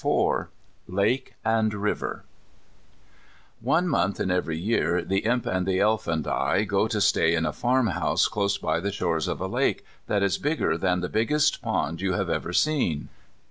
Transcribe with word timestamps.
IV 0.03 0.47
LAKE 0.87 1.35
AND 1.45 1.75
RIVER 1.75 2.23
One 3.61 3.87
month 3.87 4.19
in 4.19 4.31
every 4.31 4.57
year 4.57 5.03
the 5.03 5.19
Imp 5.19 5.45
and 5.45 5.67
the 5.67 5.79
Elf 5.79 6.07
and 6.07 6.25
I 6.27 6.63
go 6.63 6.87
to 6.87 6.99
stay 6.99 7.35
in 7.35 7.45
a 7.45 7.53
farmhouse 7.53 8.27
close 8.27 8.57
by 8.57 8.79
the 8.79 8.91
shores 8.91 9.27
of 9.27 9.39
a 9.39 9.47
lake, 9.47 9.85
that 10.07 10.23
is 10.23 10.39
bigger 10.39 10.75
than 10.75 11.01
the 11.01 11.07
biggest 11.09 11.61
pond 11.61 12.01
you 12.01 12.13
have 12.13 12.31
ever 12.31 12.51
seen. 12.51 13.09